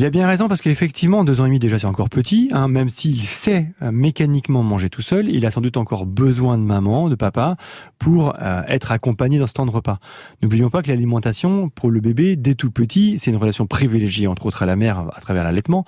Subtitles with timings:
[0.00, 2.68] Il a bien raison parce qu'effectivement, deux ans et demi déjà c'est encore petit, hein,
[2.68, 6.62] même s'il sait euh, mécaniquement manger tout seul, il a sans doute encore besoin de
[6.62, 7.58] maman, de papa,
[7.98, 9.98] pour euh, être accompagné dans ce temps de repas.
[10.40, 14.46] N'oublions pas que l'alimentation pour le bébé, dès tout petit, c'est une relation privilégiée entre
[14.46, 15.84] autres à la mère à travers l'allaitement,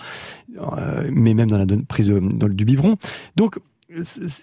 [0.61, 2.97] euh, mais même dans la prise dans, du biberon.
[3.37, 3.61] Donc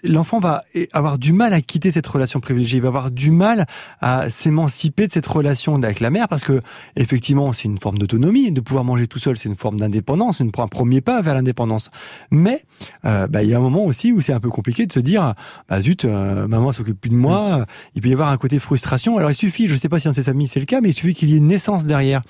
[0.04, 0.62] l'enfant va
[0.92, 3.66] avoir du mal à quitter cette relation privilégiée, il va avoir du mal
[4.00, 6.60] à s'émanciper de cette relation avec la mère parce que
[6.96, 9.36] effectivement c'est une forme d'autonomie, de pouvoir manger tout seul.
[9.38, 11.90] C'est une forme d'indépendance, c'est un premier pas vers l'indépendance.
[12.30, 12.64] Mais
[13.04, 15.00] euh, bah, il y a un moment aussi où c'est un peu compliqué de se
[15.00, 15.34] dire
[15.68, 19.16] bah zut euh, maman s'occupe plus de moi, il peut y avoir un côté frustration.
[19.16, 20.94] Alors il suffit, je sais pas si dans ses familles c'est le cas, mais il
[20.94, 22.22] suffit qu'il y ait une naissance derrière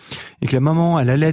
[0.42, 1.30] et que la maman elle allait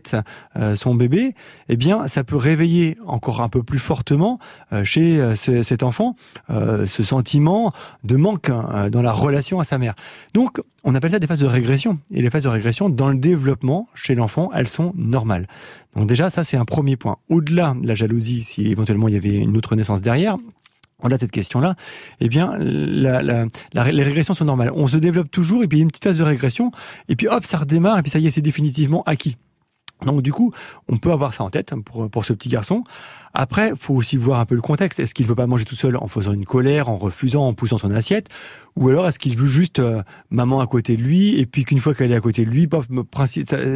[0.55, 1.33] euh, son bébé,
[1.69, 4.39] eh bien ça peut réveiller encore un peu plus fortement
[4.73, 5.35] euh, chez euh,
[5.83, 6.15] enfant
[6.49, 7.73] euh, ce sentiment
[8.03, 9.95] de manque hein, dans la relation à sa mère.
[10.33, 11.99] Donc, on appelle ça des phases de régression.
[12.11, 15.47] Et les phases de régression, dans le développement, chez l'enfant, elles sont normales.
[15.95, 17.17] Donc déjà, ça, c'est un premier point.
[17.29, 20.37] Au-delà de la jalousie, si éventuellement il y avait une autre naissance derrière,
[21.03, 21.75] on a cette question-là,
[22.21, 24.71] eh bien, les régressions sont normales.
[24.73, 26.71] On se développe toujours, et puis il y a une petite phase de régression,
[27.07, 29.37] et puis hop, ça redémarre, et puis ça y est, c'est définitivement acquis.
[30.05, 30.53] Donc du coup,
[30.89, 32.83] on peut avoir ça en tête pour, pour ce petit garçon.
[33.33, 34.99] Après, faut aussi voir un peu le contexte.
[34.99, 37.77] Est-ce qu'il veut pas manger tout seul en faisant une colère, en refusant, en poussant
[37.77, 38.29] son assiette,
[38.75, 41.79] ou alors est-ce qu'il veut juste euh, maman à côté de lui et puis qu'une
[41.79, 42.67] fois qu'elle est à côté de lui,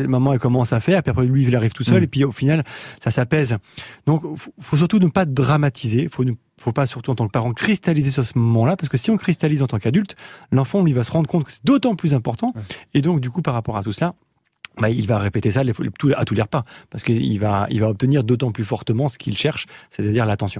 [0.08, 2.04] maman elle commence à faire, puis après lui il arrive tout seul mm.
[2.04, 2.64] et puis au final
[3.04, 3.58] ça s'apaise.
[4.06, 4.24] Donc
[4.60, 6.08] faut surtout ne pas dramatiser.
[6.12, 8.98] Faut ne faut pas surtout en tant que parent cristalliser sur ce moment-là parce que
[8.98, 10.16] si on cristallise en tant qu'adulte,
[10.52, 12.54] l'enfant lui va se rendre compte que c'est d'autant plus important
[12.94, 14.14] et donc du coup par rapport à tout cela
[14.80, 18.64] bah, il va répéter ça à tous les repas parce qu'il va, obtenir d'autant plus
[18.64, 20.60] fortement ce qu'il cherche, c'est-à-dire l'attention.